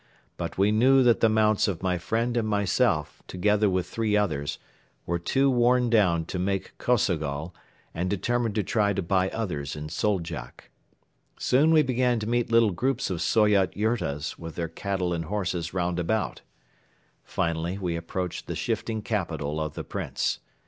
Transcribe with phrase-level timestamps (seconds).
[0.35, 4.57] But we knew that the mounts of my friend and myself, together with three others,
[5.05, 7.53] were too worn down to make Kosogol
[7.93, 10.71] and determined to try to buy others in Soldjak.
[11.37, 15.71] Soon we began to meet little groups of Soyot yurtas with their cattle and horses
[15.71, 16.41] round about.
[17.23, 20.39] Finally we approached the shifting capital of the Prince.